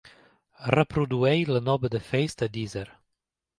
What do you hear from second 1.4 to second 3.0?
la nova de Feist a deezer